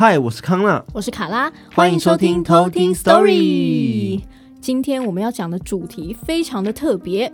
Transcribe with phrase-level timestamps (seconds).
[0.00, 4.22] 嗨，我是康娜，我是卡拉，欢迎收听偷听 Story。
[4.58, 7.30] 今天我们要讲的主题非常的特别，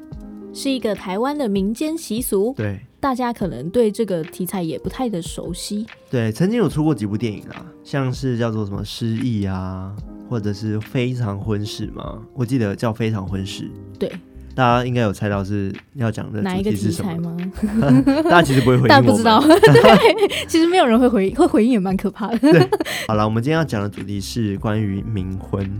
[0.53, 2.53] 是一个台湾的民间习俗。
[2.57, 5.87] 对，大家可能对这个题材也不太的熟悉。
[6.11, 9.95] 对，曾经有出过几部电影啊，像是叫做什么失忆啊，
[10.29, 13.71] 或者是非常婚事嘛，我记得叫非常婚事。
[13.97, 14.11] 对。
[14.57, 17.37] 大家应该有猜到是要讲的哪一个题材吗？
[18.25, 19.39] 大家其实不会回应，大家不知道。
[19.41, 20.17] 对，
[20.49, 22.39] 其实没有人会回应，会回应也蛮可怕的。
[22.39, 22.67] 对，
[23.07, 25.71] 好了，我们今天要讲的主题是关于冥婚。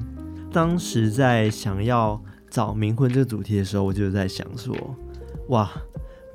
[0.53, 4.77] 当时在想要找冥婚这个主题的时候，我就在想说，
[5.49, 5.71] 哇。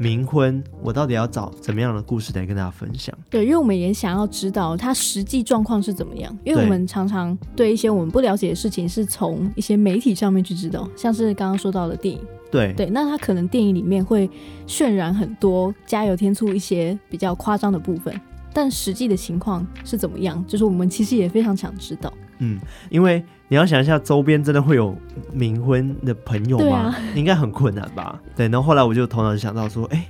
[0.01, 3.15] 冥婚，我到底要找怎么样的故事来跟大家分享？
[3.29, 6.35] 对，因为我们也想要知道它实际状况是怎么样。
[6.43, 12.19] 因为我们常常对一些我们不了解的事情，是从一些媒体上面去知道，像是刚刚说到的电影。
[12.49, 14.27] 对对，那它可能电影里面会
[14.65, 18.19] 渲染很多加油添醋一些比较夸张的部分，
[18.51, 20.43] 但实际的情况是怎么样？
[20.47, 22.11] 就是我们其实也非常想知道。
[22.39, 24.95] 嗯，因为你要想一下，周边真的会有
[25.35, 26.83] 冥婚的朋友吗？
[26.83, 28.17] 啊、应该很困难吧？
[28.33, 28.47] 对。
[28.47, 30.07] 然后后来我就头脑就想到说，哎、欸，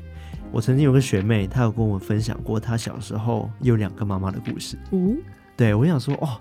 [0.52, 4.78] 我曾经有个学妹，她有跟我分享过她小时候有两个妈妈的故事。
[4.92, 5.17] 嗯，
[5.58, 6.38] 对，我想说，哦，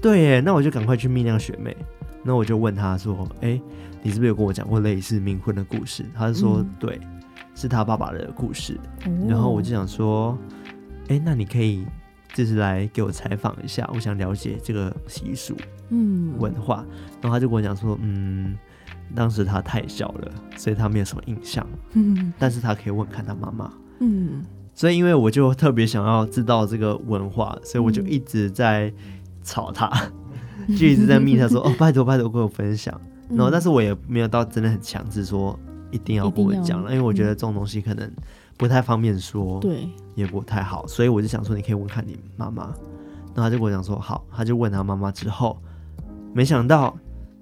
[0.00, 1.76] 对耶，那我就赶快去密那个学妹。
[2.22, 3.62] 那我就问她说，哎、欸，
[4.00, 6.06] 你是不是有跟我讲过类似冥婚的故事？
[6.14, 7.00] 她就说，嗯、对，
[7.56, 8.78] 是她爸爸的故事。
[9.04, 10.38] 嗯、然后我就想说，
[11.08, 11.84] 哎、欸，那你可以。
[12.36, 15.56] 就是来给我采访一下，我想了解这个习俗，
[15.88, 16.84] 嗯，文化。
[17.22, 18.54] 然后他就跟我讲说，嗯，
[19.14, 28.92] 当时他太小了，所以他没有什么印象，嗯，但是他可以问看他妈妈，嗯，所以因为我就特别想要知道这个文化，所以我就一直在
[29.42, 29.90] 吵他，
[30.68, 33.00] 嗯、就一直在密他说， 哦，拜托拜托跟我分享。
[33.30, 35.58] 然后，但是我也没有到真的很强制说
[35.90, 38.12] 一定要跟我讲了，因为我觉得这种东西可能。
[38.56, 42.72] 不太方便说，对，也不太好，所以我就想说，你可以问看你妈妈。
[43.34, 45.58] 然后他就跟我讲说好，他就问他妈妈之后，
[46.32, 46.96] 没想到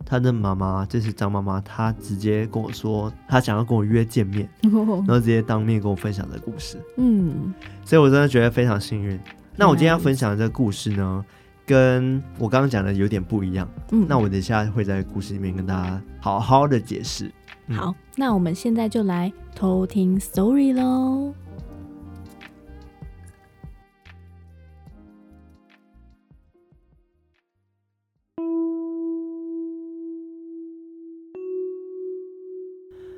[0.05, 6.79] 他的妈妈就是张妈妈，她直接跟我说，她想要跟我约见面，然后直接当面跟我分享这个故事。
[6.97, 9.19] 嗯，所以我真的觉得非常幸运。
[9.57, 11.25] 那我今天要分享的这个故事呢，
[11.67, 13.69] 跟我刚刚讲的有点不一样。
[13.91, 17.33] 嗯，那我等一下会在故事里面跟大家好好的解释。
[17.69, 21.33] 嗯、好，那我们现在就来偷听 story 喽。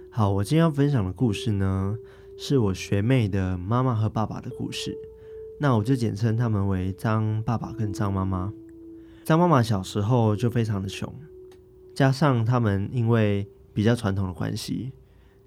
[0.09, 1.99] 好，我今天要分享的故事呢，
[2.39, 4.97] 是我学妹的妈妈和爸爸的故事。
[5.59, 8.53] 那我就简称他们为张爸爸跟张妈妈。
[9.25, 11.13] 张妈妈小时候就非常的穷，
[11.95, 14.93] 加上他们因为比较传统的关系，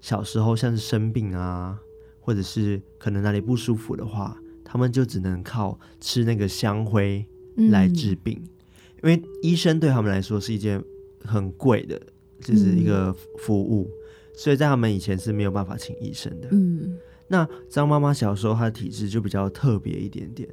[0.00, 1.78] 小时候像是生病啊，
[2.20, 7.24] 或者是可能哪里不舒服的话，他们就只能靠吃那个香灰
[7.70, 8.42] 来治病，
[9.02, 10.82] 因为医生对他们来说是一件
[11.24, 12.00] 很贵的，
[12.40, 13.90] 就是一个服务，
[14.34, 16.48] 所以在他们以前是没有办法请医生的。
[16.52, 16.98] 嗯，
[17.30, 20.46] 那张妈妈小时候她的体质就比较特别一点点，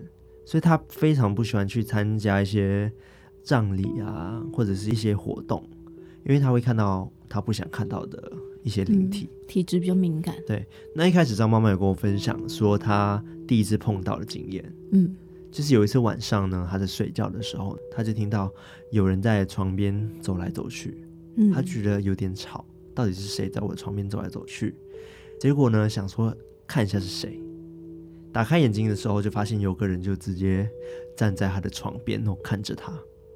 [0.46, 2.90] 所以她非常不喜欢去参加一些
[3.44, 5.68] 葬礼啊，或者是一些活动，
[6.24, 7.12] 因为她会看到。
[7.30, 8.32] 她不想看到的
[8.64, 10.34] 一些灵体，嗯、体质比较敏感。
[10.48, 15.14] 对，那一开始张妈妈有跟我分享说，她第一次碰到的经验，嗯，
[15.52, 18.50] 就是有一次晚上呢，她在睡觉的时候，她就听到
[18.92, 21.06] 有人在床边走来走去，
[21.36, 22.64] 嗯，她觉得有点吵，
[22.96, 24.74] 到底是谁在我的床边走来走去？
[25.38, 26.34] 结果呢，想说
[26.68, 27.40] 看一下是谁，
[28.32, 30.70] 打开眼睛的时候，就发现有个人就直接
[31.16, 32.94] 站在他的床边，然后看着他。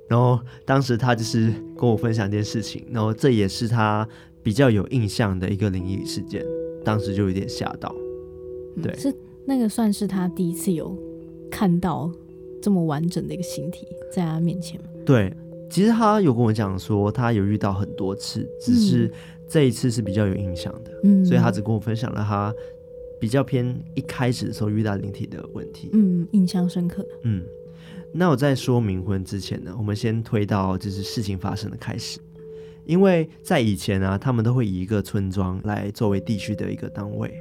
[0.09, 4.05] 然后当时他就是跟我分享一件事情，然后这也是他
[4.43, 6.45] 比较有印象的一个灵异事件，
[6.83, 7.95] 当时就有点吓到。
[8.83, 9.15] 对，是
[9.45, 10.93] 那个算是他第一次有
[11.49, 12.11] 看到
[12.61, 14.87] 这么完整的一个形体在他面前吗？
[15.05, 15.33] 对，
[15.69, 19.09] 其实他有跟我讲说他有遇到很多次，只是
[19.47, 22.53] 这一次是比较有印象的，嗯，所以他只跟我分享了他
[23.21, 27.43] 比较偏一开始的时候遇到灵体的问题，嗯，印象深刻，嗯。
[28.11, 32.19] 那我在说冥婚之前呢，我们先推到就是事情发生的开始，
[32.83, 37.31] 因为在以前啊，他们都会以一个村庄来作为地区的一个单位。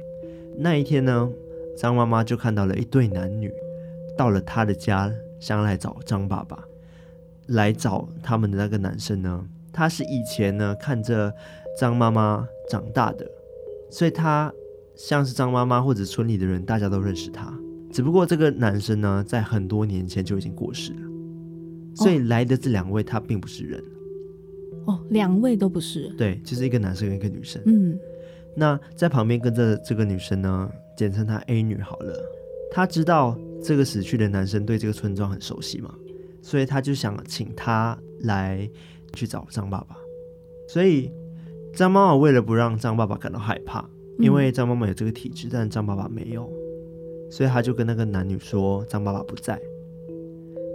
[0.55, 1.29] 那一天呢，
[1.75, 3.51] 张妈妈就看到了一对男女
[4.15, 6.63] 到了他的家，想来找张爸爸。
[7.47, 11.33] 来找他们的那个男生呢，他是以前呢看着
[11.77, 13.29] 张妈妈长大的，
[13.89, 14.53] 所以他
[14.95, 17.53] 像是张妈妈或者村里的人，大家都认识他。
[17.91, 21.01] 只不过这个男生呢，在很多年前就已经过世了，
[21.95, 23.83] 所以来的这两位他并不是人。
[24.85, 26.07] 哦，两位都不是。
[26.17, 27.61] 对，就是一个男生跟一个女生。
[27.65, 27.97] 嗯，
[28.55, 32.15] 那在旁边跟着这个女生呢，简称她 A 女好了。
[32.71, 35.93] 她知道这个死去的男生对这个村庄很熟悉嘛，
[36.41, 38.69] 所以她就想请他来
[39.13, 39.97] 去找张爸爸。
[40.69, 41.11] 所以
[41.73, 43.87] 张妈妈为了不让张爸爸感到害怕，
[44.21, 46.47] 因为张妈妈有这个体质，但张爸爸没有，
[47.31, 49.59] 所以他就跟那个男女说张爸爸不在，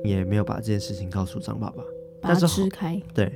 [0.04, 1.82] 也没有把这件事情告诉张爸爸。
[2.20, 3.00] 把他支开。
[3.14, 3.32] 对，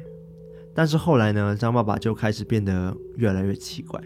[0.74, 4.00] 但是后来呢，张爸爸就开始变得越来越奇怪。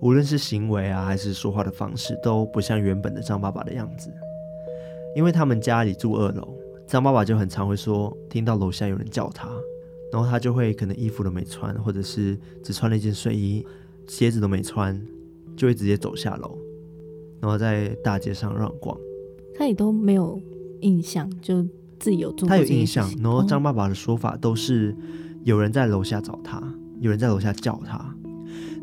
[0.00, 4.10] 无论是行为啊，还是说话的方式，都不像原本的张爸爸的样子。
[5.14, 6.56] 因为他们家里住二楼，
[6.86, 9.50] 张爸爸就很常会说听到楼下有人叫他，
[10.10, 13.66] 然后他就会可能衣服都没穿，或者是只穿了一件睡衣，
[14.10, 15.00] 鞋子都没穿，
[15.56, 16.58] 就会直接走下楼，
[17.40, 18.98] 然后在大街上乱逛。
[19.54, 20.36] 他也都没有
[20.80, 21.62] 印象，就
[22.00, 22.48] 自己有做。
[22.48, 24.96] 他有印象，然后张爸爸的说法都是
[25.44, 26.60] 有人在楼下找他，
[26.98, 28.12] 有人在楼下叫他。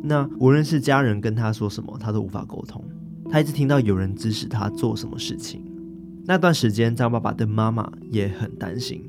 [0.01, 2.81] 那无论是家人跟他说什么，他都无法沟通。
[3.30, 5.62] 他一直听到有人指使他做什么事情。
[6.23, 9.03] 那段时间，张爸爸的妈妈也很担心，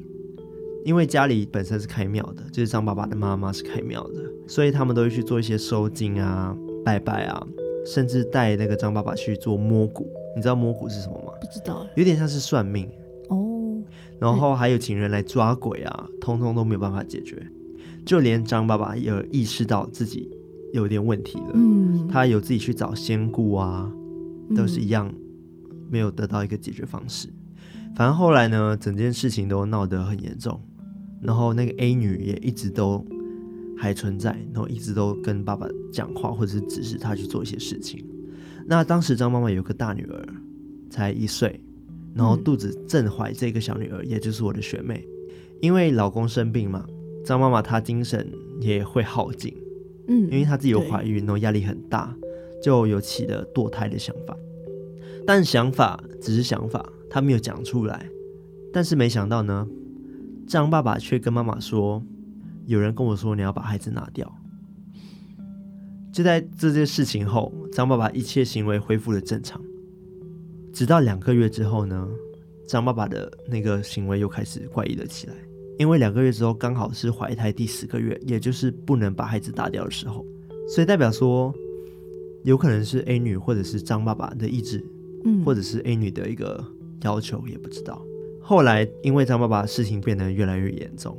[0.88, 7.46] 因为家里本身是开庙的，就是张爸爸的妈妈是开庙的，所以他们都会去做一些收金啊、拜拜啊，
[7.84, 10.10] 甚至带那个张爸爸去做摸骨。
[10.34, 11.34] 你知道摸骨是什么吗？
[11.42, 12.88] 不知道，有点像是算命
[13.28, 13.78] 哦。
[14.18, 17.36] 然后还有请人来抓鬼啊，通通都没有办法解决。
[18.06, 20.30] 就连张爸爸也意识到自己。
[20.72, 23.90] 有点问题了，嗯，他有自己去找仙姑啊，
[24.56, 25.12] 都是一样，
[25.90, 27.28] 没有得到一个解决方式。
[27.96, 30.60] 反正后来呢，整件事情都闹得很严重，
[31.22, 33.04] 然后那个 A 女也一直都
[33.76, 38.04] 还存在，然后一直都跟爸爸讲话，或者是指示他去做一些事情。
[38.66, 40.28] 那当时张妈妈有个大女儿，
[40.90, 41.60] 才一岁，
[42.14, 45.06] 然后肚子正怀这个小女儿，也就是我的学妹，
[45.60, 46.84] 因为老公生病嘛，
[47.24, 48.30] 张妈妈她精神
[48.60, 49.54] 也会耗尽。
[50.08, 52.14] 嗯，因为她自己有怀孕，然后压力很大，
[52.62, 54.36] 就有起了堕胎的想法。
[55.26, 58.08] 但想法只是想法，她没有讲出来。
[58.72, 59.66] 但是没想到呢，
[60.48, 62.02] 张爸爸却跟妈妈说
[62.64, 64.34] ：“有人跟我说你要把孩子拿掉。”
[66.10, 69.60] 就在这件事情后，张爸爸一切行为恢复了正常。
[70.72, 72.08] 直到两个月之后呢，
[72.66, 75.34] 张爸爸的那个行为又开始怪异了起来。
[75.78, 80.24] 因为两个月之后刚好是怀胎第十个月，也就是不能把孩子打掉的时候，
[80.66, 81.54] 所以代表说
[82.42, 84.84] 有可能是 A 女或者是张爸爸的意志，
[85.24, 86.64] 嗯，或者是 A 女的一个
[87.02, 88.02] 要求，也不知道。
[88.48, 91.14] 后来因为张爸爸的事情变得越来越严重，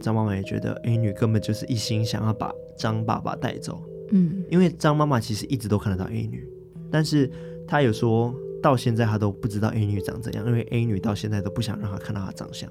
[0.00, 3.82] 张妈妈也觉得 A 女根本就是一心想要把张爸爸带走，
[4.12, 6.48] 嗯，因为张妈妈其实一直都看得到 A 女，
[6.88, 7.28] 但是
[7.66, 8.32] 她有说
[8.62, 12.70] 到现在她都不知道 A 女长怎样，因为 A 女到现在都不想让她看到她长相，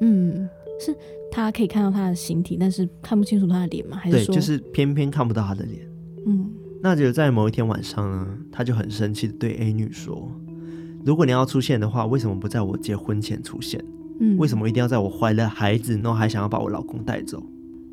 [0.00, 0.48] 嗯。
[0.80, 0.96] 是
[1.30, 3.98] 她可以看到她的形体，但是看不清楚她的脸吗？
[3.98, 5.86] 还是说，对，就是偏偏看不到她的脸。
[6.26, 6.50] 嗯，
[6.82, 10.28] 那就在某一天晚上呢，她就很生气的对 A 女说
[11.04, 13.82] ：“如果你要出现的话，为什么不在我结婚前出现？
[14.20, 17.42] 嗯，为什么一定要在我怀了孩子，然后还想要把我老公带走？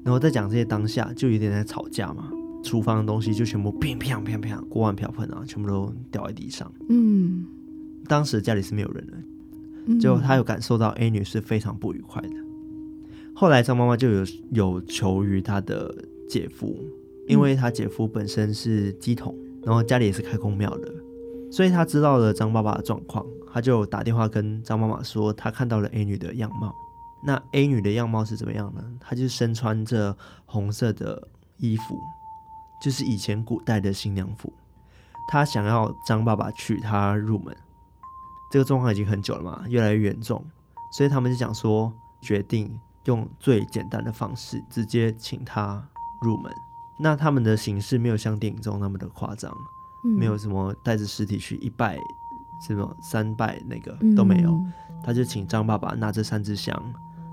[0.03, 2.29] 然后在讲这些当下，就有点在吵架嘛。
[2.61, 6.71] 厨房的东西就全部乒乒乒乒，锅碗瓢盆啊，全部都掉在地上。
[6.89, 7.45] 嗯，
[8.07, 12.35] 当时家里是没有人的，就他有感受到 A 女是非常不愉快的。”
[13.33, 15.95] 后来张妈妈就有有求于她的
[16.27, 16.77] 姐夫，
[17.29, 19.33] 因为她姐夫本身是鸡桶，
[19.63, 20.93] 然后家里也是开公庙的，
[21.51, 26.73] 所以他知道了张爸爸的状况，他就打电话跟张妈妈说，他看到了 A 女的样貌。
[27.23, 28.83] 那 A 女的样貌是怎么样呢？
[28.99, 30.15] 她就身穿着
[30.45, 31.27] 红色的
[31.57, 31.99] 衣服，
[32.81, 34.53] 就是以前古代的新娘服。
[35.27, 37.55] 她想要张爸爸娶她入门，
[38.51, 40.45] 这个状况已经很久了嘛，越来越严重，
[40.91, 42.79] 所以他们就想说决定。
[43.05, 45.83] 用最简单的方式直接请她
[46.21, 46.51] 入门。
[46.99, 49.51] 那他们的形式没有像电影中那么的夸张，
[50.03, 51.97] 没有什么带着尸体去一拜，
[52.65, 54.51] 什么三拜那个都没有。
[54.51, 56.75] 嗯，他就请张爸爸拿着三支香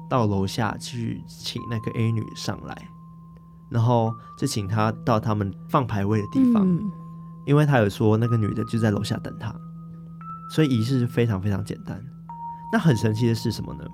[0.08, 2.76] 到楼下去请那个 A 女上来，
[3.68, 6.90] 然后就请他到他们放牌位的地方，嗯，
[7.44, 9.54] 因为他有说那个女的就在楼下等他，
[10.50, 12.00] 所以仪式是非常非常简单。
[12.73, 13.85] 那很神奇的是什么呢？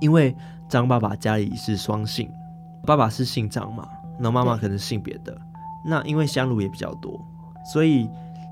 [0.00, 0.36] 因为
[0.68, 2.28] 张爸爸家里是双姓，
[2.86, 5.36] 爸爸是姓张嘛，然后妈妈可能姓别的。
[5.84, 7.20] 那因为香炉也比较多，
[7.72, 8.08] 所以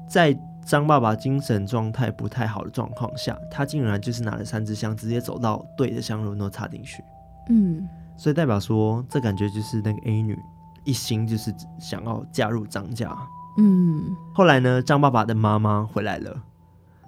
[0.09, 7.03] 在张爸爸精神状态不太好的状况下，他竟然就是拿了三支香，直接走到对的香炉，然后插进去。
[7.49, 10.37] 嗯，所以代表说，这感觉就是那个 A 女
[10.85, 13.17] 一心就是想要嫁入张家。
[13.59, 16.37] 嗯，后来呢，张爸爸的妈妈回来了，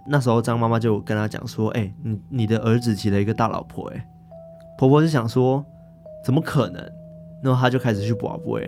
[0.07, 4.09] 那时候张妈妈就跟他讲说：“哎、你你的儿子娶了一个大老婆、哎。”
[4.79, 5.65] 婆婆就想说，
[6.25, 6.81] 怎么可能？
[7.43, 8.61] 然后她就开始去卜卦，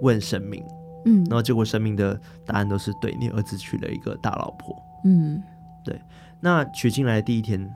[0.00, 0.64] 问神明，
[1.06, 5.42] 嗯，然后结果生命的答案都是对，你儿子娶了一个大老婆，嗯，
[5.82, 5.98] 对，
[6.40, 7.74] 那娶进来的第一天，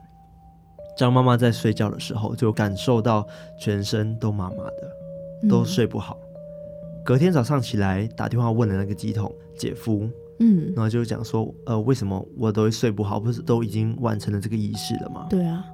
[0.98, 3.26] 张妈妈在睡觉的时候就感受到
[3.58, 6.16] 全身都麻麻的，都睡不好。
[6.16, 10.06] 嗯、隔天早上起来打电话问了那个乩童姐夫，
[10.40, 13.18] 嗯，然后就讲说，呃，为什么我都会睡不好？
[13.18, 15.26] 不是都已经完成了这个仪式了吗？
[15.30, 15.64] 对啊。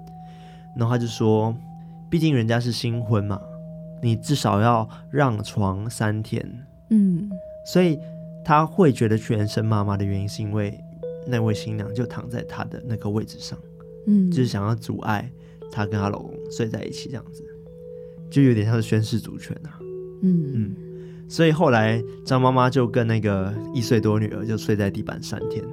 [0.77, 1.57] 然后他就说，
[2.11, 3.41] 毕竟人家是新婚嘛，
[4.03, 6.47] 你至少要让床三天，
[6.91, 7.31] 嗯，
[7.67, 7.99] 所以。
[8.49, 10.73] 他会觉得全身麻麻的原因，是因为
[11.27, 13.59] 那位新娘就躺在他的那个位置上，
[14.07, 15.29] 嗯，就是想要阻碍
[15.73, 17.43] 他跟她老公睡在一起，这样子，
[18.31, 19.81] 就有点像是宣誓主权啊，
[20.23, 20.77] 嗯嗯，
[21.29, 25.65] 所以后来张妈妈就跟那个一岁多女儿就睡在地板三天，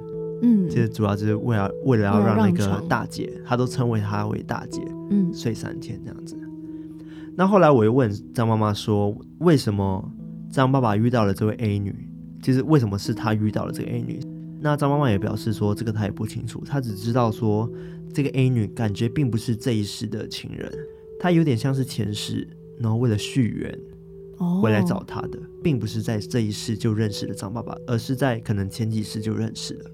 [0.42, 6.36] 嗯，其实主要就是为了为了要让那个大姐，她都称为她为大姐，嗯，睡三天这样子。
[7.36, 10.12] 那后来我又问张妈妈说，为什么
[10.54, 11.92] 张爸爸遇到了这位 A 女？
[12.40, 14.20] 其实为什么是他遇到了这个 A 女？
[14.60, 17.68] 那张妈妈也表示说，这个她也不清楚，她只知道说
[18.14, 20.72] 这个 A 女感觉并不是这一世的情人，
[21.18, 22.46] 她有点像是前世，
[22.78, 23.76] 然后为了续缘
[24.62, 29.90] 回来找他的，并不是在这一世就认识了张爸爸，而是在可能前几世就认识了。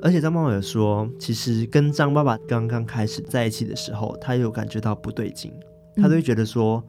[0.00, 5.52] 而且张妈妈也说，其实跟张爸爸刚刚开始在一起的时候，他有感觉到不对劲，
[5.96, 6.82] 他都会觉得说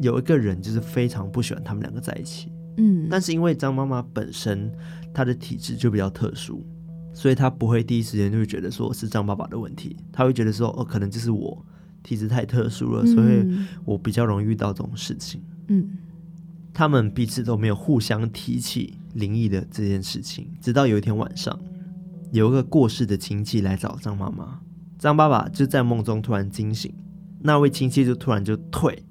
[0.00, 2.52] 有一个人就是非常不喜欢他们两个在一起。
[2.76, 4.72] 嗯，但是因为张妈妈本身
[5.12, 6.64] 她的体质就比较特殊，
[7.12, 11.64] 所以她不会第一时间就会觉得说是张爸爸的问题，她会觉得说哦，可能就是我
[12.02, 13.44] 体质太特殊了，所以
[13.84, 15.42] 我比较容易遇到这种事情。
[15.66, 15.90] 嗯，
[16.72, 21.58] 他们彼此都没有互相提起灵异的这件事情，直到有一天晚上，
[22.30, 24.60] 有一个过世的亲戚来找张妈妈，
[24.98, 26.94] 张爸爸就在梦中突然惊醒，
[27.40, 29.02] 那位亲戚就突然就退，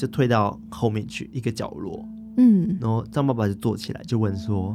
[0.00, 2.08] 就退到后面去一个角落。
[2.38, 4.74] 嗯，然后张爸爸就坐起来，就问说：“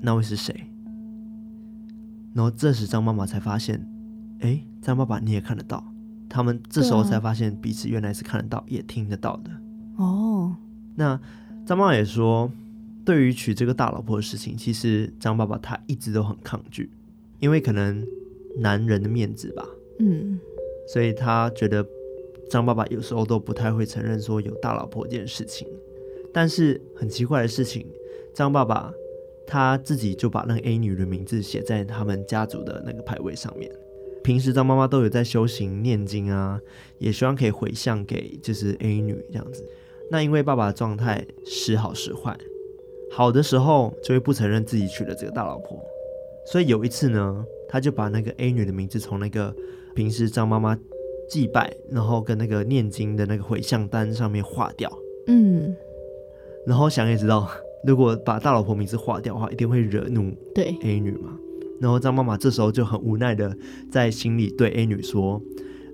[0.00, 0.54] 那位是谁？”
[2.32, 3.84] 然后这时张妈妈才发现，
[4.38, 5.84] 哎，张爸爸你也看得到。
[6.28, 9.50] 他们这时候才发现彼此原来是看得到，也听得到的。
[9.96, 10.54] 哦，
[10.94, 11.18] 那
[11.66, 12.48] 张妈妈也说，
[13.04, 16.88] 对于娶这个大老婆的事情，其实张爸爸他一直都很抗拒，
[17.40, 18.06] 因为可能
[18.58, 19.64] 男人的面子吧。
[19.98, 20.38] 嗯，
[20.92, 21.84] 所以他觉得
[22.50, 25.66] 张爸爸有时候都不太会承认说有大老婆这件事情。
[26.32, 27.86] 但是很奇怪的事情，
[28.34, 28.92] 张爸爸
[29.46, 33.70] 他自己就把那个 A 女的名字写在他们家族的那个牌位上面。
[34.22, 36.60] 平时张妈妈都有在修行念经啊，
[36.98, 39.64] 也希望可以回向给就是 A 女这样子。
[40.10, 42.36] 那因为爸爸的状态时好时坏，
[43.10, 45.82] 好的时候就会不承认自己娶了这个大老婆，
[46.46, 49.54] 所以有一次呢，他就把那个 A 女的名字从那个
[49.94, 50.78] 平时张妈妈
[51.30, 54.90] 祭拜然后跟那个念经的那个回向单上面划掉。
[55.28, 55.74] 嗯。
[56.66, 57.48] 然后想也知道，
[57.86, 61.38] 如果把大老婆名字划掉的话，一定会惹怒对 A 女嘛。
[61.80, 63.56] 然后张妈妈这时候就很无奈的
[63.90, 65.40] 在心里对 A 女说：“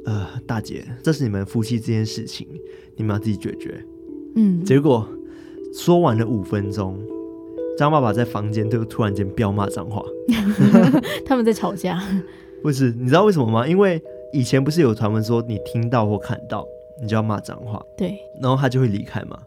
[0.04, 2.48] 呃，大姐，这是你们夫妻这件事情，
[2.96, 3.84] 你们要自己解决。”
[4.34, 4.64] 嗯。
[4.64, 5.08] 结果
[5.72, 6.98] 说完了五分钟，
[7.78, 10.02] 张爸爸在房间就突然间飙骂脏话。
[11.24, 12.02] 他们在吵架？
[12.62, 13.68] 不是，你知道为什么吗？
[13.68, 14.02] 因为
[14.32, 16.66] 以前不是有传闻说，你听到或看到，
[17.00, 17.84] 你就要骂脏话。
[17.96, 18.18] 对。
[18.40, 19.38] 然后他就会离开嘛。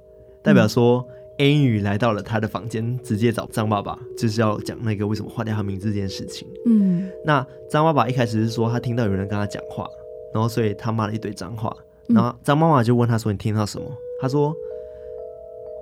[0.41, 1.05] 代表说
[1.37, 6.47] ，A 女来到了他的房间，直接找张爸爸，就是要讲那个为什么换掉他名字这件事情。
[6.65, 9.87] 嗯，那张爸爸一开始是说他听到有人跟他讲话，
[10.33, 11.75] 然后所以他骂了一堆脏话。
[12.07, 13.85] 然后张妈妈就问他说：“你听到什么？”
[14.19, 14.55] 他说：“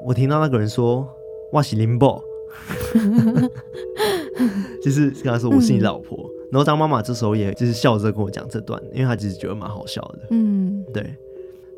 [0.05, 1.07] 我听到那个人说
[1.53, 2.21] 哇是林宝，
[4.83, 10.27] 就是跟他说我是你老婆。”然后张妈妈这时候也就是笑着跟我讲这段，因为她其实觉得蛮好笑的。
[10.31, 11.15] 嗯，对。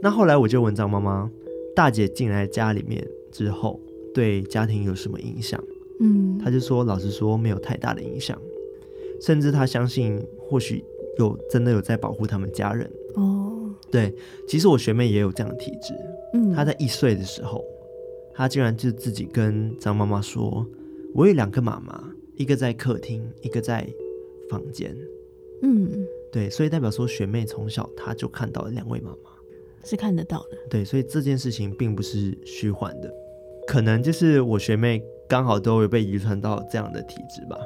[0.01, 1.29] 那后来我就问张妈妈。
[1.75, 3.79] 大姐进来家里面之后，
[4.13, 5.63] 对家庭有什么影响？
[6.01, 8.37] 嗯，她就说，老实说没有太大的影响，
[9.21, 10.83] 甚至她相信或许
[11.19, 12.89] 有真的有在保护他们家人。
[13.15, 14.13] 哦，对，
[14.45, 15.93] 其实我学妹也有这样的体质。
[16.33, 17.63] 嗯，她在一岁的时候，
[18.33, 20.65] 她竟然就自己跟张妈妈说
[21.15, 22.03] ：“我有两个妈妈，
[22.35, 23.87] 一个在客厅，一个在
[24.49, 24.97] 房间。”
[25.61, 29.29] 嗯，对，所以代表说学妹从小她就看到了两位妈妈。
[29.81, 33.09] 是看得到的，对，所以这件事情并不是虚幻的，
[33.65, 37.57] 可能就是我学妹刚好都有被遗传到这样的体质吧。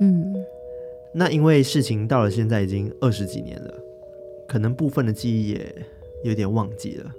[0.00, 0.34] 嗯，
[1.14, 3.74] 那因为事情到了现在已经二十几年了，
[4.48, 5.86] 可能部分的记忆也
[6.24, 7.12] 有点忘记了，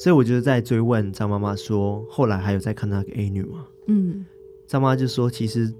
[0.00, 3.68] 所以我就在追问张妈妈说，后来还有在看那个 A 女吗？
[3.86, 4.26] 嗯，
[4.66, 5.72] 张妈就说，其实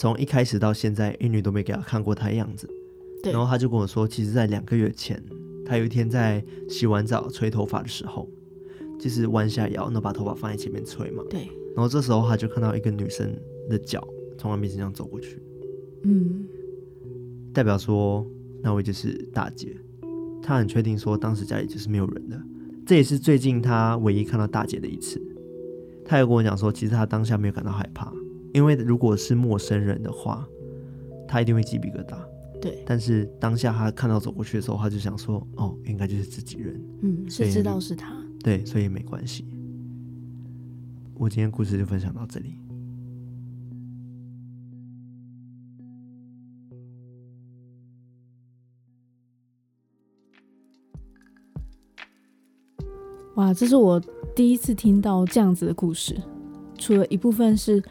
[0.00, 2.66] 从一开始到现在一女都没给他看过她的样子，
[3.22, 5.22] 对，然后他就跟我说，其实在两个月前。
[5.66, 8.26] 他有一天在洗完澡吹头发的时候，
[8.98, 11.22] 就是弯下腰，然后把头发放在前面吹嘛。
[11.28, 11.40] 对。
[11.76, 13.30] 然后这时候他就看到一个女生
[13.68, 14.02] 的脚
[14.38, 15.38] 从他面前这样走过去。
[16.04, 16.46] 嗯。
[17.52, 18.26] 代表说
[18.62, 19.76] 那位就是大姐，
[20.42, 22.40] 他很确定说当时家里就是没有人的。
[22.86, 25.20] 这也是最近他唯一看到大姐的一次。
[26.06, 28.10] 他也跟我讲说，其实他当下没有感到害怕，
[28.52, 30.46] 因为如果是陌生人的话，
[31.26, 32.16] 他一定会鸡皮疙瘩。
[32.60, 32.82] 对。
[32.86, 36.80] 但是当下他看到走过去的时候，他就想说，哦，应该就是自己人。
[37.02, 38.14] 嗯，是知道是他。
[38.42, 39.44] 对，所以没关系。
[41.14, 42.54] 我今天故事就分享到这里。
[53.36, 53.98] 哇，这是我
[54.34, 56.20] 第一次听到这样子的故事。
[56.78, 57.82] 除了一部分是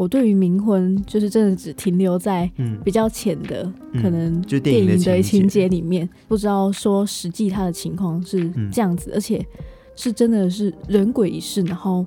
[0.00, 2.50] 我对于冥婚，就是真的只停留在
[2.82, 9.46] 比较浅的、嗯，可能就电影的情节里面，不知道说实际他的情况是这样子，嗯、而且
[9.94, 12.02] 是真的是人鬼一世，然后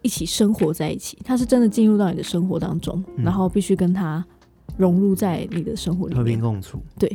[0.00, 1.18] 一起生活在一起。
[1.22, 4.24] 他是真的进入到你的生活当中，嗯、然后必须跟他
[4.78, 6.82] 融入在你的生活里面，和平共处。
[6.98, 7.14] 对，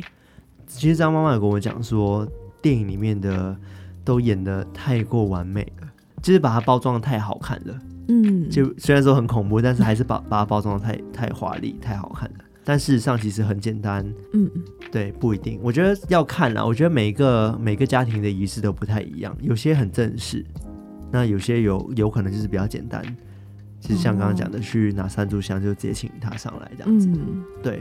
[0.68, 2.24] 其实张妈妈有跟我讲说，
[2.62, 3.56] 电影里面的。
[4.06, 5.88] 都演得太过完美了，
[6.20, 7.74] 就是把它包装得太好看了。
[8.08, 12.44] 嗯，就虽然说很恐怖，但是还是把把它包装的太太华丽、太好看了。
[12.66, 14.10] 但事实上其实很简单。
[14.32, 14.50] 嗯，
[14.90, 15.60] 对，不一定。
[15.62, 16.64] 我觉得要看啦。
[16.64, 20.44] 我觉得每一个每个家庭的仪式都不太一样，有些很正式，
[21.10, 23.04] 那有些有有可能就是比较简单。
[23.80, 27.06] 其实像刚刚讲的，去拿三炷香就直接请他上来这样子。
[27.12, 27.80] 嗯，对。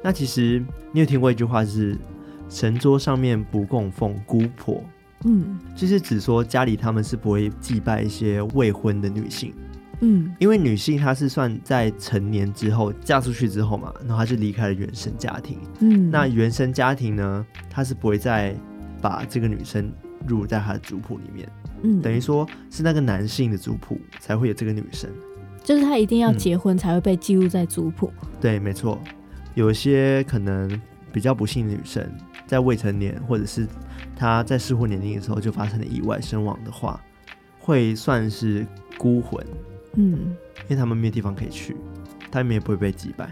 [0.00, 1.96] 那其实你有听过一句话是
[2.48, 4.80] “神桌上面不供奉姑婆”。
[5.24, 9.52] 嗯，就是指说家里他们是不会祭拜一些未婚的女性，
[10.00, 18.54] 嗯，因为女性她是算在成年之后嫁出去之后嘛，然后她就离开了原生家庭，嗯，那原生家庭呢，她是不会再
[19.00, 19.90] 把这个女生
[20.26, 21.48] 入在她的族谱里面，
[21.82, 25.10] 嗯，等于说是那个男性的族谱才会有这个女生，
[25.62, 29.00] 就是她一定要结婚才会被记录在族谱，嗯，对，没错，
[29.54, 30.68] 有些可能
[31.10, 32.06] 比较不幸的女生。
[32.54, 33.66] 在未成年，或者是
[34.14, 37.00] 他在适婚年龄的时候就发生了意外身亡的话，
[37.58, 38.64] 会算是
[38.96, 39.44] 孤魂。
[39.94, 41.76] 嗯，因为他们没有地方可以去，
[42.30, 43.28] 他们也不会被祭拜。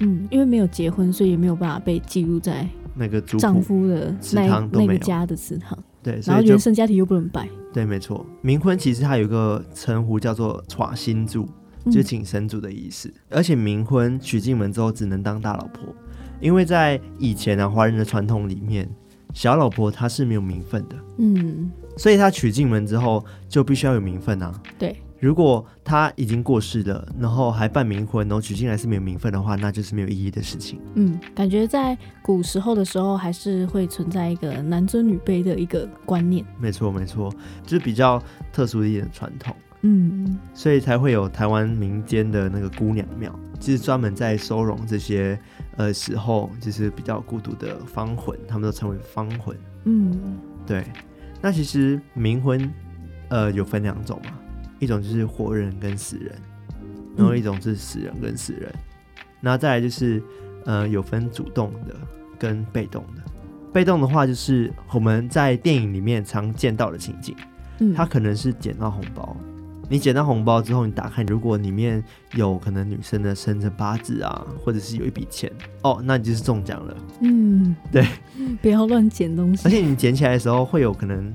[0.00, 5.78] 嗯，因为没有结婚，所以也没有办法被记录在那个丈夫的祠堂那个家的祠堂。
[6.02, 7.48] 对，然后原生家庭又不能拜。
[7.72, 8.26] 对，没错。
[8.44, 11.48] 冥婚其实它有一个称呼叫做“耍新主”，
[11.90, 13.08] 就请神主的意思。
[13.08, 15.94] 嗯、而且冥婚娶进门之后，只能当大老婆。
[16.40, 18.88] 因为在以前啊，华人的传统里面，
[19.34, 24.52] 小老婆她是没有名分的，嗯，所以她娶进门之后就必须要有名分啊。
[24.78, 30.80] 对，如果她已经过世了，然后还办冥婚，然后娶进来是没有名分的话，那就是没有意义的事情。
[30.94, 36.44] 嗯，感觉在古时候的时候，还是会存在一个男尊女卑的一个观念。
[36.58, 37.32] 没错，没错，
[37.64, 38.22] 就是比较
[38.52, 39.54] 特殊的一点传统。
[39.82, 45.38] 嗯，所以才会有台湾民间的那个姑娘庙，就是专门在收容这些
[45.78, 49.56] 呃时候就是比较孤独的芳魂，他们都称为芳魂。
[49.84, 50.84] 嗯，对。
[51.40, 52.70] 那其实冥婚
[53.28, 54.32] 呃有分两种嘛，
[54.80, 56.34] 一种就是活人跟死人，
[57.16, 58.70] 然后一种是死人跟死人。
[59.40, 60.22] 那、嗯、再来就是
[60.64, 61.94] 呃有分主动的
[62.38, 63.22] 跟被动的。
[63.72, 67.36] 被动的话就是我们在电影里面常见到的情景，
[67.78, 69.36] 嗯，他可能是捡到红包。
[69.88, 72.02] 你捡到红包之后，你打开，如果里面
[72.34, 75.50] 有可能女生的生辰八字啊，或者是有一笔钱
[75.82, 76.96] 哦，那你就是中奖了。
[77.20, 78.06] 嗯，对，
[78.60, 79.66] 不要乱捡东西。
[79.66, 81.34] 而且你捡起来的时候，会有可能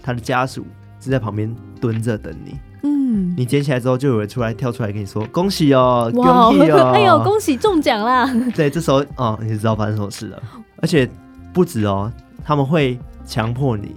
[0.00, 0.64] 他的家属
[1.00, 2.56] 是在旁边蹲着等你。
[2.84, 8.30] 嗯，你捡起来之后，就有人出来跳出来跟你说恭喜哦，恭喜哦， 哎呦，恭喜中奖啦！
[8.54, 10.40] 对，这时候哦，你就知道发生什么事了。
[10.80, 11.08] 而且
[11.52, 12.12] 不止哦，
[12.44, 13.96] 他们会强迫你，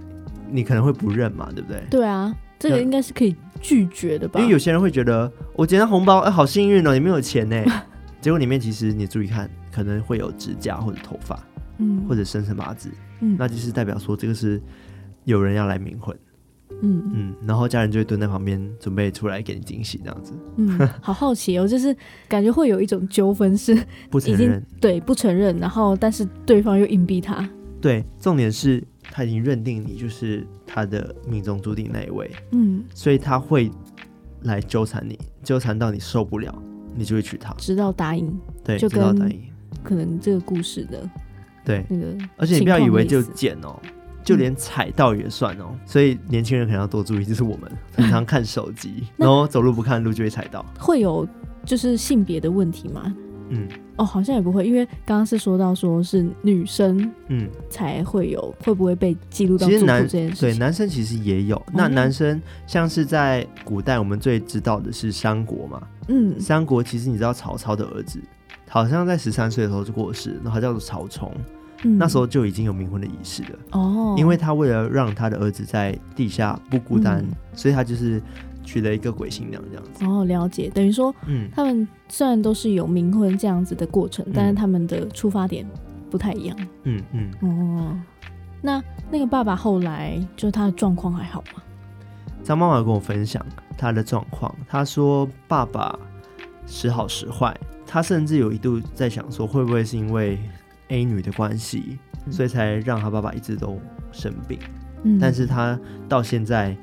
[0.49, 1.83] 你可能会不认嘛，对不对？
[1.91, 3.35] 对啊，这个应该是可以。
[3.63, 7.63] 拒绝的吧，因为有些人会觉得我捡到红包，哎、欸，好幸运哦，里面有钱呢。
[8.19, 11.39] 结果里面其实你注意看，可能会有指甲或者头发，
[11.77, 14.59] 嗯，或者生辰八字，嗯，那就是代表说这个是
[15.25, 16.17] 有人要来冥婚，
[16.81, 17.03] 嗯。
[17.13, 21.95] 嗯，然后家人就会蹲在旁边准备出来给你惊喜这样子，嗯， 好好奇哦，就是
[22.27, 23.77] 感觉会有一种纠纷是
[24.09, 27.47] 不承认，对，不承认，然后但是对方又硬逼他，
[27.79, 28.83] 对，重点是。
[29.11, 33.69] 他已经认定你就是他的命中注定那一位，嗯，所以他会
[34.43, 36.51] 来纠缠你，纠缠到你受不了，
[36.95, 39.39] 你就会娶她，直到答应，对，就直到答应。
[39.83, 41.09] 可能这个故事的，
[41.65, 43.77] 对，那个，而且你不要以为就捡哦，
[44.23, 51.27] 就连踩到也算哦，嗯，所以年轻人可能要多注意，就是我们 经常看手机，然后走路不看路就会踩到，会有
[51.65, 53.13] 就是性别的问题吗？
[53.51, 60.39] 嗯，哦，好像也不会，因为刚刚是说到说是女生，嗯，才会有会不会被记录到族谱这件事情。
[60.39, 61.61] 对，男生其实也有。
[61.73, 68.19] 那男生像是在古代，我们最知道的是三国嘛，嗯，三国其实你知道曹操的儿子，
[68.69, 71.31] 好像在十三岁的时候就过世，然后他叫做曹冲。
[71.83, 78.21] 嗯、那时候就已经有冥婚的仪式了哦，因为他为了让他的儿子在地下不孤单，嗯、所以他就是
[78.63, 80.05] 娶了一个鬼新娘这样子。
[80.05, 85.65] 哦，了解，等于说，嗯，他们虽然都是有冥婚这样子的过程，嗯、但是他们的出发点
[86.09, 86.57] 不太一样。
[86.83, 87.31] 嗯嗯。
[87.41, 87.99] 嗯哦，
[88.61, 91.61] 那那个爸爸后来就他的状况还好吗？
[92.43, 93.45] 张妈妈跟我分享
[93.77, 95.97] 他的状况，他说爸爸
[96.65, 100.39] 时好时坏，他甚至有一度在想说，会不会是因为
[100.87, 103.79] A 女的关系，所以才让他爸爸一直都
[104.11, 104.57] 生病。
[105.03, 106.75] 嗯，但是他到现在，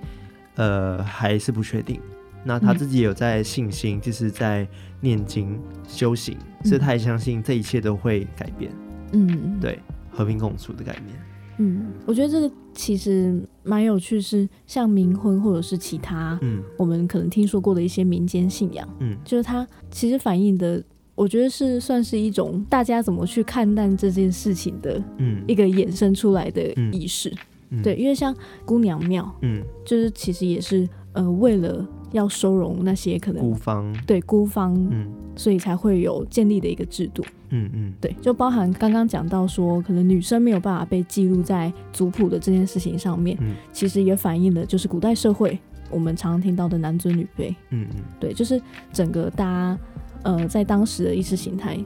[0.59, 1.99] 呃，还是不确定。
[2.45, 4.69] 那他自己也有在信心，就是在
[5.01, 8.71] 念经修行，所以他也相信这一切都会改变。
[9.13, 9.79] 嗯，对，
[10.11, 11.19] 和平共处的概念。
[11.57, 20.85] 嗯，我觉得这个其实蛮有趣，是像冥婚或者是其他，嗯，我们可能听说过的一些民间信仰，嗯，就是它其实反映的。
[21.15, 27.39] 我觉得是算是一种大家怎么去看待这件事情的，嗯，一个衍生出来的仪式，嗯嗯、
[27.83, 45.59] 对，因为像姑娘庙，嗯，就是其实也是呃为了要收容那些可能孤芳，对孤芳，嗯，所以才会有建立的一个制度，嗯嗯，对，就包含刚刚讲到说，可能女生没有办法被记录在族谱的这件事情上面，嗯，其实也反映了就是古代社会
[45.91, 48.61] 我们常常听到的男尊女卑，嗯嗯，对，就是
[48.93, 49.79] 整个大家。
[50.25, 51.79] 呃，在当时的意识形态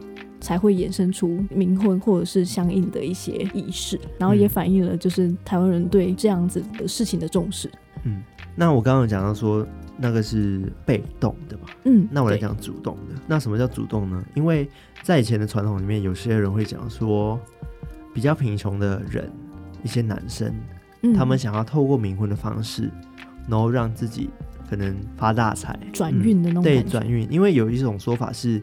[0.43, 7.71] 才会衍生出冥婚或者是相应的一些仪式，然后也反映了就是台湾人对这样子的事情的重视。
[8.05, 8.23] 嗯，
[8.55, 13.15] 那我刚刚讲到说那个是被动的嘛，嗯，那我来讲主动的。
[13.27, 14.23] 那什么叫主动呢？
[14.35, 14.69] 因为
[15.03, 17.41] 在以前的传统里面，有些人会讲说，
[18.13, 19.31] 比较贫穷的人，
[19.83, 20.53] 一些男生，
[21.03, 22.91] 嗯，他们想要透过冥婚的方式，
[23.49, 24.29] 然后让自己。
[24.71, 27.31] 可能发大财、转运的那种、嗯、对，转运。
[27.31, 28.63] 因为有一种说法是，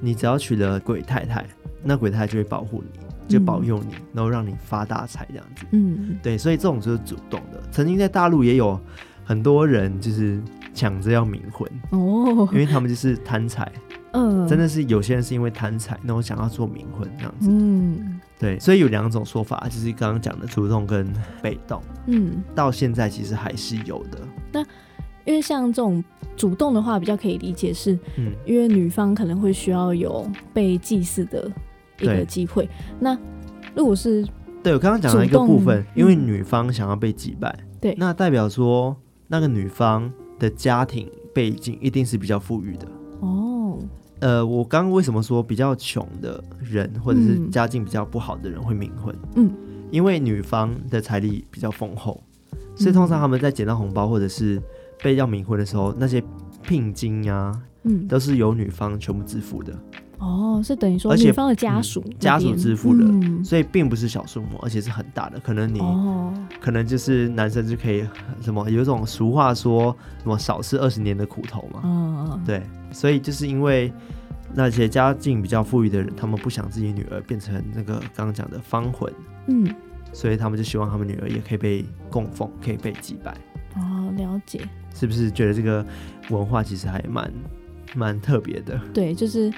[0.00, 1.44] 你只要娶了鬼太太，
[1.82, 5.66] 那鬼太太就会保护你，就保佑你，嗯、然后让你发大财这样子。
[5.72, 7.62] 嗯，对，所以这种就是主动的。
[7.70, 8.80] 曾经在大陆也有
[9.24, 10.40] 很多人就是
[10.74, 13.70] 抢着要冥婚哦，因为他们就是贪财。
[14.12, 17.48] 嗯，真的是有些人是因为贪财，那我想要做冥婚这样子。
[17.48, 21.06] 嗯，对，所以有两种说法，就是刚刚讲的主动跟
[21.40, 21.80] 被动。
[22.06, 24.18] 嗯，到现在其实还是有的。
[24.50, 24.64] 那
[25.24, 26.02] 因为像这种
[26.36, 31.50] 主动的话，比较可以理解是，嗯，因为女方可能会需要有被祭祀的
[32.00, 32.68] 一个机会。
[32.98, 33.16] 那
[33.74, 34.26] 如果是
[34.62, 38.96] 对我刚刚讲了一个部分，因为女方想要被祭拜，对、嗯，那代表说
[39.28, 42.88] 那个女方的家庭背景一定是比较富裕的。
[43.20, 43.78] 哦。
[44.20, 49.16] 呃，我刚刚为什么说比较穷的人或者是家境比较不好的人会冥婚？
[49.36, 49.50] 嗯，
[49.90, 52.22] 因为女方的财力比较丰厚，
[52.76, 54.60] 所以通常他们在捡到红包或者是
[55.02, 56.22] 被要冥婚的时候，那些
[56.62, 59.72] 聘金呀、啊，嗯，都是由女方全部支付的。
[60.18, 65.40] 哦，是等于说女方的家属、嗯、家属支付的，嗯、所以并不是小数目，而且是很大的。
[65.40, 68.04] 可能你，哦、可能就是男生就可以
[68.42, 71.80] 什么，有一种俗话说什么少吃二十年的苦头嘛。
[71.84, 73.90] 哦，对，所以就是因为
[74.52, 79.10] 那些家境比较富裕的人，他们不想自己女儿变成那个刚刚讲的方魂，
[79.46, 79.74] 嗯，
[80.12, 83.34] 所以他们就希望他们女儿也可以被供奉，可以被祭拜。
[83.76, 84.68] 哦，了解。
[84.94, 85.84] 是不是觉得这个
[86.28, 87.32] 文化其实还蛮
[87.94, 88.80] 蛮特别的？
[88.92, 89.52] 对，就是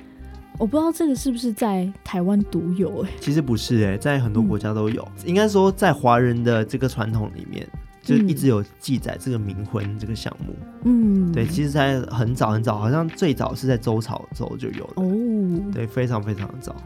[0.58, 3.14] 我不知道这个是不是在台湾独有哎、欸。
[3.20, 5.02] 其实不是哎、欸，在很多国家都有。
[5.18, 7.66] 嗯、应该说，在华人的这个传统里面，
[8.02, 10.54] 就一直有记载这个冥婚这个项目。
[10.84, 14.92] 嗯，对，其实，在很早很早，好像最早是在周朝的时候就有了。
[14.96, 16.76] 哦，对，非常非常的早。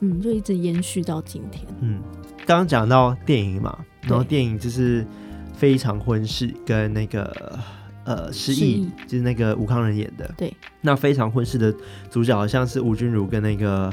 [0.00, 1.66] 嗯，就一直延续到今天。
[1.80, 2.00] 嗯，
[2.46, 5.02] 刚刚讲到电影嘛，然后电影就是
[5.54, 7.58] 《非常婚事》跟那个。
[8.04, 10.30] 呃，失忆就是那个吴康仁演的。
[10.36, 11.74] 对，那非常婚事的
[12.10, 13.90] 主角好像是吴君如跟那个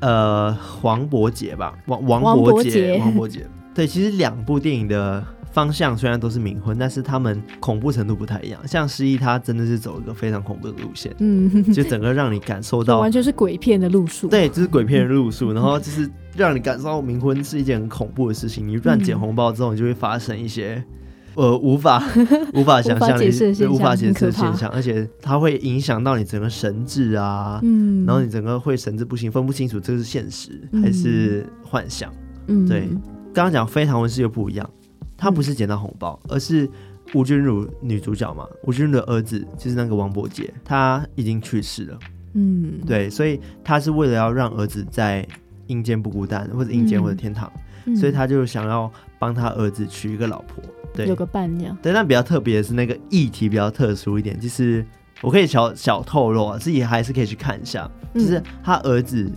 [0.00, 3.46] 呃黄渤杰吧，王王伯杰，王伯杰。
[3.74, 8.60] 对，其实两部电影的方向虽然都是冥婚，但是他们恐怖程度不太一样。
[8.68, 14.28] 像失忆，他真的是走一个非常恐怖的路线，嗯， 就整个让你感受到完全是鬼片的路数。
[14.28, 18.68] 对，就是鬼片的路数，然后就是让你感受到冥婚是一件很恐怖的事情。
[18.68, 20.84] 你乱捡红包之后，你就会发生一些。
[21.34, 22.02] 呃，无法
[22.54, 32.12] 无法想象，是无法解释的现象，而且它会影响到你整个神智啊，嗯，然后你整个会神志不清，分不清楚这是现实还是幻想。
[32.46, 32.88] 嗯，对，
[33.32, 34.68] 刚刚讲非常文事又不一样，
[35.16, 36.68] 他不是捡到红包，而是
[37.14, 41.98] 吴君如女主角嘛，吴君如的儿子就是那个王伯杰，他已经去世了。
[42.34, 45.26] 嗯，对，所以他是为了要让儿子在
[45.66, 47.50] 阴间不孤单，或者阴间或者天堂，
[47.96, 50.62] 所以他就想要帮他儿子娶一个老婆。
[50.94, 51.76] 对，有个伴这样。
[51.82, 54.84] 对，但比较特别的是那个议题比较特殊一点，就是
[55.20, 57.90] 我可以小小透露啊，自己还是可以去看一下。
[58.14, 59.30] 就是他儿子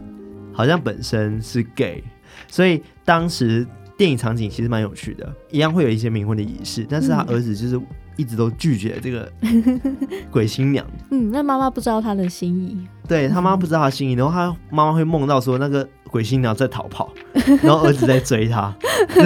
[0.52, 2.04] 好像本身是 gay，
[2.48, 7.80] 所以当时电影场景其实蛮有趣的，一样会有一些冥婚的仪式，但是他儿子就是
[8.16, 9.32] 一直都拒绝这个
[10.32, 10.86] 鬼新娘。
[11.12, 17.14] 嗯，那妈妈不知道他的心意，对他妈不知道他心意，然后他妈妈会梦到说那个鬼新娘在逃跑，
[17.62, 18.74] 然后儿子在追他，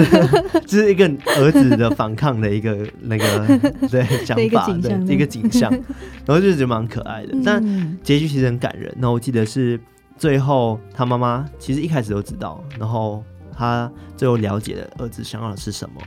[0.66, 1.04] 这是一个
[1.36, 5.70] 儿子的反抗的一个那个对想法的一个景象，
[6.26, 7.62] 然后就觉得蛮可爱的，但
[8.02, 8.92] 结局其实很感人。
[8.96, 9.78] 然后我记得是
[10.16, 13.22] 最后他妈妈其实一开始都知道，然后
[13.56, 16.00] 他最后了解了儿子想要的是什么，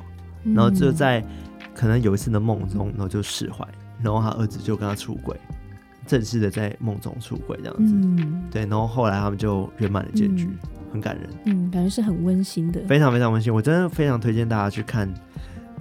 [0.54, 1.24] 然后就在
[1.74, 3.65] 可能有一次的梦中，然后就释怀，
[4.02, 5.36] 然后他儿子就跟他出轨。
[6.06, 15.12] 正式的在梦中出轨这样子，嗯，对，然后后来他们就圆满了结局，嗯，很感人，嗯，感觉是很温馨的，非常非常温馨，我真的非常推荐大家去看。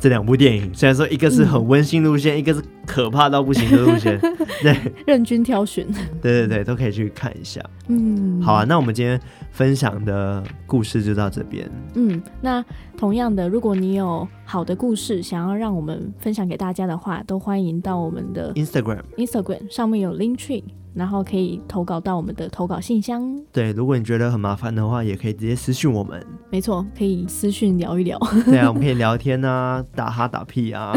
[0.01, 0.73] 这两部电影。
[0.75, 4.19] 虽然说一个是很温馨路线，嗯、一个是可怕到不行的路线，
[4.63, 5.87] 对，任君挑选，
[6.21, 7.61] 对对对，都可以去看一下。
[7.89, 11.71] 嗯，好啊，那我们今天分享的故事就到这边。
[11.95, 12.65] 嗯，那
[12.97, 20.65] 同样的，如果你有好的故事想要让我们分享给大家的话，都欢迎到我们的 Instagram Instagram 上面有 Linktree。
[20.95, 23.23] 然后可以投稿到我们的投稿信箱。
[23.53, 26.25] 对，如果你觉得很麻烦的话，也可以直接私讯我们。
[26.51, 28.19] 没错，可以私讯聊一聊。
[28.45, 30.93] 对啊，我们可以聊天啊， 打哈打屁啊，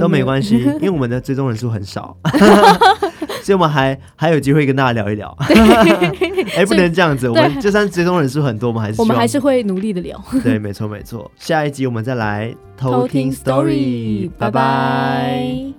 [0.00, 2.16] 都没关系，因为我们的追踪人数很少，
[3.42, 5.34] 所以我们还还有机会跟大家聊一聊。
[6.56, 10.20] 哎，不能这样子，我们就算追踪人数很多，我们还是我们还是会努力的聊。
[10.42, 15.77] 对，没错没错，下一集我们再来偷听 story，拜拜。